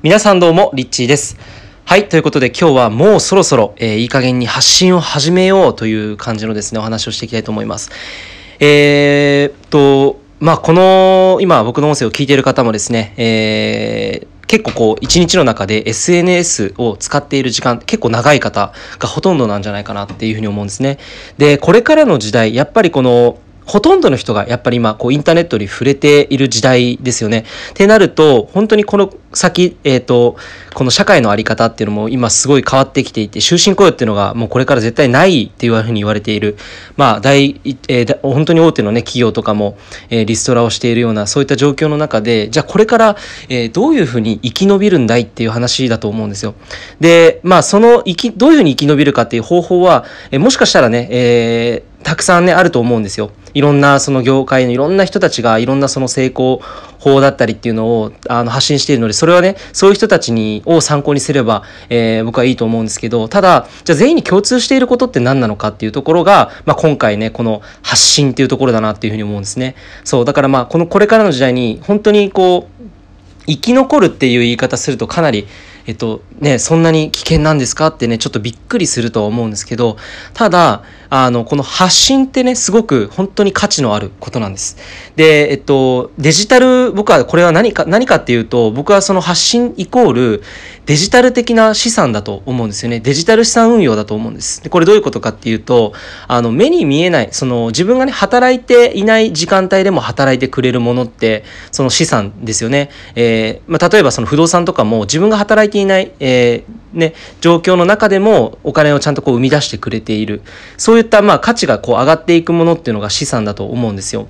[0.00, 1.36] 皆さんどうも、リッチーです。
[1.84, 7.90] はい、ということで今日はもうそろそろ、えーいい加減に発信を始めようという感じのですね、お話をしていきたいと思います。
[8.60, 20.98] えーっと、まあ、この、今僕の音声を聞いている方もですね、えー結構こう一日の中で SNS を使っている時間結構長い方がほとんどなんじゃないかなっていうふうに思うんですね。
[21.36, 23.38] でこれからの時代やっぱりこの
[23.68, 27.44] ほとんどの人がやっぱり今こうインターネットに触れている時代ですよね。
[27.70, 30.36] ってなると本当にこの先、えー、と
[30.74, 36.56] この社会の在り方っていうのも今すごい変わってきていて終身雇用っていうのがもうこれから絶対ないっていうふうに言われている
[36.96, 39.76] まあ大、えー本当に大手のね企業とかも、
[40.08, 43.16] えーリストラをしているようなそういった状況の中でじゃあこれから、
[43.48, 46.54] えーどういうふうに生き延びるんだいっていう話だと思うんですよ。
[47.00, 53.32] でまあその生きどういうふうに生き延びるかっていう方法は、えーもしかしたらね、えーたくさんねあると思うんですよ。
[53.52, 56.62] いろんなその業界のいろんな人たちがいろんなその成功
[56.98, 69.74] 法だったりっていうのをあの発信しているのでそれはねそういう人たちにを参考にすれば、えー僕はいいと思うんですけどただじゃあ全員に共通していることって何なのかっていうところが、まあ、今回ねこの発信っていうところだなっていうふうに思うんですね。
[70.02, 75.46] そうだからまあこのこれからの時代に本当にこう生き残るっていう言い方するとかなり
[75.86, 79.96] えっとねそんなに危険なんですかってねちょっとびっくりするとは思うんですけど
[80.34, 84.76] ただあのこの発信ってねすごく本当に価値のあることなんです。
[85.16, 90.42] でえっとデジタル僕はこれは何か何かっていうと僕はその発信イコール
[90.86, 94.62] デジタル的な資産だと思うんですよねデジタル資産運用だと思うんです。
[94.62, 95.92] でこれどういうことかっていうと
[96.26, 102.90] あの目に見えないその自分がね働いていない時間帯でも働いてくれるものってその資産ですよね。
[103.14, 110.42] えーまあ、例えばその不動産とかも自分が働いていない、えーね、状況の中でもお金をちゃんとこう生み出してくれている
[110.76, 114.28] そういったまあ価値がこう上がっていくものっていうのが資産だと思うんですよ。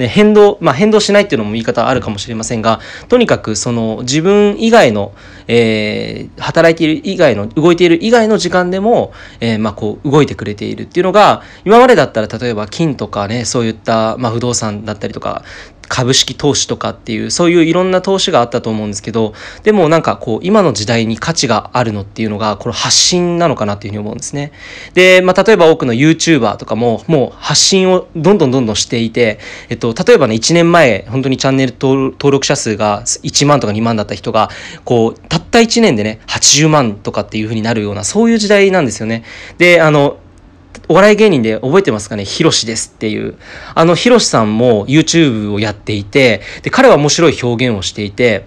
[0.00, 5.12] ね、変動、まあ、変動しないっていうのも言い方あるかもしれませんがとにかくその自分以外の、
[5.46, 15.44] えー働いている以外の動いている以外の時間でも、えーまあ、こう動いてくれているっていうのが今までだったら例えば金とかねそういった、まあ、不動産だったりとか
[15.90, 19.34] 株式投資とかっていうそういういろんな投資があったと思うんですけど
[19.64, 24.52] でもなんかこう今の時代に価値があるのっていうのがこの発信なのかなっていうふうに思うんですね。
[24.94, 34.48] で、まあ、例えば多くの YouTuber とかももう発信をどんどんどんどんしていて、えっと、例えばね1年前本当にチャンネル登録者数が1万とか2万だった人が
[34.84, 39.24] こうたった1年でね80万とかっていうふうになるようなそういう時代なんですよね。
[39.58, 40.18] であの
[40.90, 42.24] お笑い芸人で覚えてますかね？
[42.24, 43.36] ヒロシですっていう。
[43.76, 48.44] あのヒロシさんも YouTube をやっていて、で、彼は面白い表現をしていて、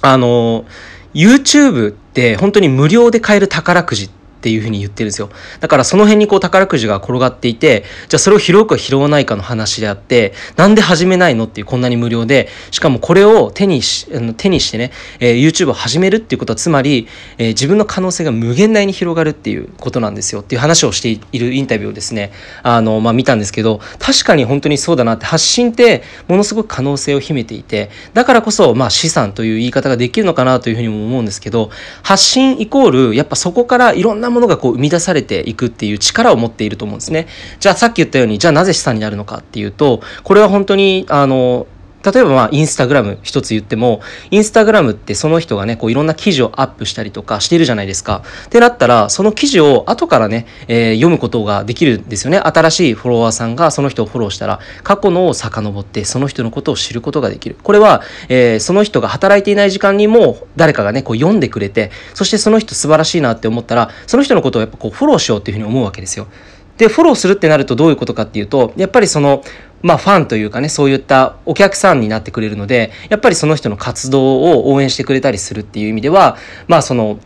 [0.00, 0.64] あの、
[1.12, 5.30] YouTube って本当に無料で買える宝くじってていうふうに言ってるんですよ。
[5.60, 17.08] だからその辺にこう宝くじが転がっていて、じゃあそれを拾うか拾わないかの話であって、なんで始めないのっていうこんなに無料で、しかもこれを手にし、手にしてね、えー YouTube を始めるっていうことはつまり、
[17.38, 22.32] えー自分の可能性が無限大に広がるっていうことなんですよっていう話をしているインタビューをですね、
[22.64, 31.70] あの、まあ、見たんですけど、確かに本当にそうだなって、発信ってものすごく可能性を秘めていて、だからこそ、まあ、資産という言い方ができるのかなというふうにも思うんですけど、
[32.02, 37.28] 発信イコール、やっぱそこからいろんなものがこう生み出されていくっていう力を持っていると思うんですね。
[37.60, 41.66] じゃあさっき言ったように、じゃあなぜ資産になるのかっていうと、これは本当に、あの、
[42.04, 48.22] 例えばまあインスタグラム一つ言ってもインスタグラムってその人がねこういろんな記事をアップしたりとかしてるじゃないですか。
[48.46, 52.38] ってなったらその記事を後からね、えー読むことができるんですよね。
[52.38, 57.56] 新しいフォロワーさんがその人をフォローしたら過去のを遡ってその人のことを知ることができる。
[57.62, 66.28] これは、えーその人が働いていない時間にも誰かがねこう読んでくれてそしてその人素晴らしいなって思ったらその人のことをやっぱこうフォローしようっていうふうに思うわけですよ。
[66.78, 69.42] でフォローするってなるとどういうことかっていうとやっぱりその
[69.82, 76.36] まあファンというかねそういったお客さんになってくれるのでやっぱりその人の活動を応援してくれたりするっていう意味では
[76.68, 77.18] まあその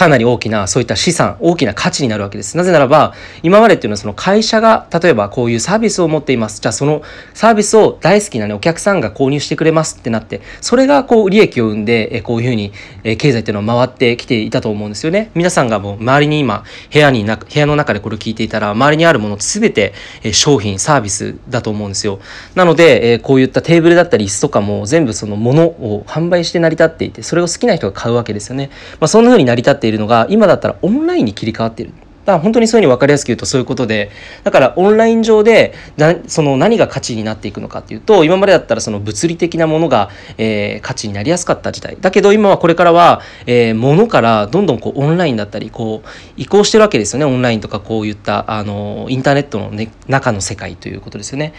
[0.00, 2.56] かなり大きなそういった資産大きな価値になるわけです。
[2.56, 3.12] なぜならば
[3.42, 6.62] 今までっていうのはその会社が例えばこういうサービスを持っています。
[6.62, 7.02] じゃあその
[7.34, 12.72] サービスを大好きな、ね、お客さんが購入してくれますってなってそれがこう利益を生んでえこういうふうに
[13.04, 15.30] え経済っていうのは回ってきていたと思うんですよね。
[15.34, 19.92] 皆さんがもう周りに今部屋にな部屋の中でこれを聞いていたら周りにあるもの全て
[20.22, 22.20] え商品サービスだと思うんですよ。
[22.54, 31.92] なのでえこういったテーブルだったり椅子とかも全部そのものを販売して成り立っていてそれを好きな人が買うわけですよね、まあ、そんな風に成り立っているのが今だったらオンラインに切り替わっている。
[32.24, 34.10] だから本当にそういうふうに分かりやすく言うとそういうことで
[34.44, 51.52] だからオンライン上でなその何が価値になっていくのかっていうと今までだったらその物理的なものが、えー、価値になりやすかった時代だけど今はこれからは、えー、物からどんどんこうオンラインだったりこう移行してるわけですよねオンラインとかこういったあのインターネットの、ね、中の世界ということですよね。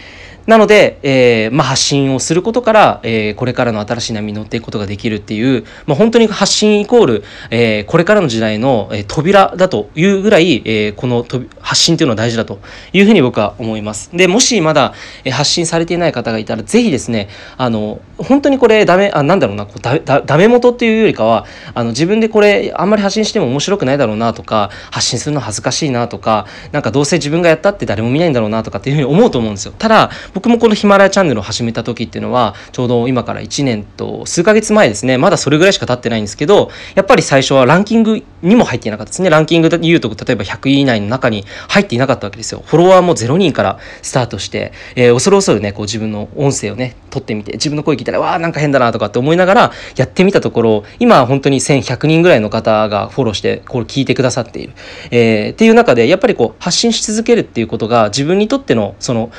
[0.46, 11.24] なので、えーまあ、発信をすることから、えー、これからの新しい波に乗っていくことができるっていう、まあ、本当に発信イコール、えー、これからの時代の、えー、扉だというぐらい、えー、この
[11.60, 12.60] 発信というのは大事だと
[12.92, 14.10] いうふうに僕は思います。
[14.12, 14.92] でもしまだ、
[15.30, 29.74] 発信されていない方がいたらぜひですねあの本当にこれダメあなんだろうなこうだだダメ元っていうよりかはあの自分でこれあんまり発信しても面白くないだろうなとか発信するの恥ずかしいなとかなんかどうせ自分がやったって誰も見ないんだろうなとかっていうふうに思うと思うんですよ。
[29.78, 42.62] ただ僕もこのヒマラヤチャンネルを始めた時っていうのはちょうど今から1年と数ヶ月前ですねまだそれぐらいしか経ってないんですけどやっぱり最初はランキングにも入っていなかったですねランキングで言うと例えば100位以内の中に入っていなかったわけですよ。
[42.66, 54.72] フォロワーも0人からスタートして、えー、恐る恐るねこう自分の音声をね撮ってみて自分の声聞いたらわあなんか変だなとかって思いながらやってみたところ今は本当に1100人ぐらいの方がフォローしてこれ聞いてくださっている、
[55.10, 59.30] えー、っていう中でやっぱりこう発信し続けるっていうことが自分にとってのその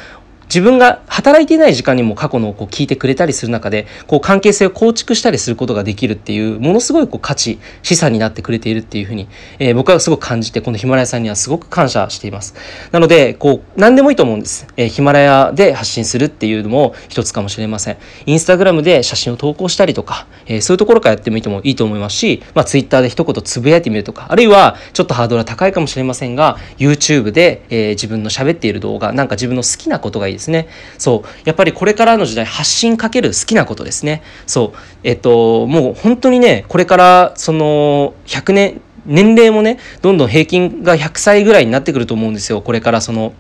[0.46, 9.28] 自分が働いていない時間にも過去のこう聞いてくれたりする中でこう関係性を構築したりすることができるっていうものすごいこう価値資産になってくれているっていうふうに、
[9.60, 12.56] えー、僕はすごく感じてこのヒマラヤさんにはすごく感謝しています。
[12.92, 17.98] なのでこう何でもいいと思うんです、えー、ヒマラヤで発信するっていうのも一つかもしれません。
[18.26, 30.68] インスタグラムで写真を投稿したりとか、えー、そういうところからやってもいいともいいと思いますし、まあ、ツイッターで一言つぶやいてみるとかあるいはちょっとハードルは高いかもしれませんが YouTube で、え、自分の喋っている動画なんか自分の好きなことがいいですね。
[31.04, 31.30] そう。
[31.44, 34.24] やっぱりこれからの時代発信かける好きなことですね。
[34.48, 34.78] そう。
[35.04, 42.62] えっともう本当にねこれからその100年年齢もねどんどん平均が100歳ぐらいになってくると思うんですよ。
[42.62, 43.34] これからその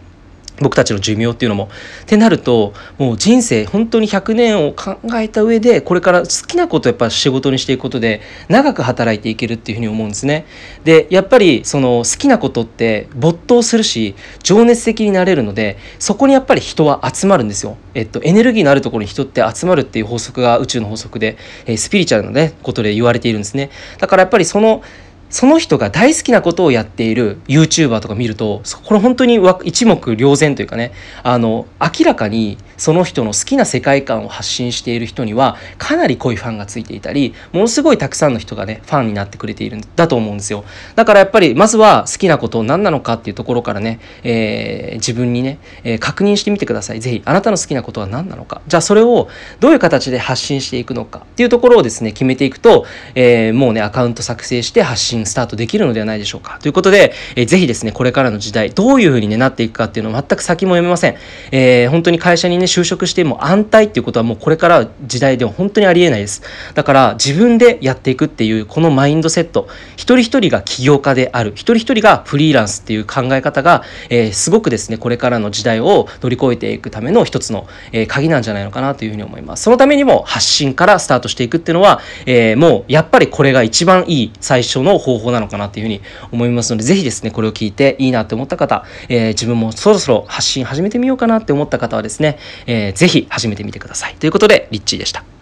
[0.59, 1.69] 僕たちの寿命っていうのも。
[2.03, 10.45] ってなるともう人生本当に100年を考えた上でこれから好きなことをやっぱ仕事にしていくことで長く働いていけるっていうふうに思うんですね。
[10.83, 17.77] でやっぱりその好きなことって没頭するし情熱的になれるのでそこにやっぱり人は集まるんですよ。
[17.95, 23.69] えっと、エネルギーのあるところに人って集まるっていう法則が宇宙の法則で、えー、スピリチュアルな、ね、ことで言われているんですね。
[23.99, 24.83] だからやっぱりその
[25.33, 30.94] その人が大好きなことをやっている YouTuber とか見るとこれ本当に一目瞭然というかね
[31.24, 40.65] あの明らかにその人の好きな世界観を発信している人にはかなり濃いファンがついていたりものすごいたくさんの人がねファンになってくれているんだと思うんですよ。
[40.95, 47.00] だからやっぱりまずは好きなこと何なのかっていうところからね、えー、自分にね、えー、確認してみてください。
[47.00, 48.62] 是非あなたの好きなことは何なのか。
[48.68, 52.85] じゃあそれをどういう形で発信していくのかっていうところをですね決めていくと、
[53.15, 56.59] えー、もうねアカウント作成して発信スタートできるのではないでしょうか。
[56.61, 61.15] ということで、えー、ぜひですねこれからの時代どういうふうに、ね、なっていくかっていうのを全く先も読めません、
[61.51, 66.41] えー、本当に会社にね就職しても安泰っていうことはもうこれから時代では本当にありえないです。
[66.73, 79.63] だから自分でやっていくっていうこのマインドセット一人一人が起業家である一人一人がフリーランスっていう考え方が、えー、すごくですねこれからの時代を乗り越えていくための一つの、えー、鍵なんじゃないのかなというふうに思います。
[79.63, 86.01] そのためにも発信からスタートしていくっていうのは、えー、もうやっぱりこれが一番いい最初の方方法なのかなというふうに
[86.31, 94.15] 思いますのでぜひですねこれを聞いていいなって思った方、え自分もそろそろ発信始めてみようかなって思った方はですね、えー、ぜひ始めてみてください。
[94.15, 95.32] ということで、リッチーでした。